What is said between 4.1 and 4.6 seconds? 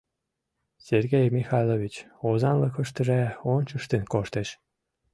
коштеш.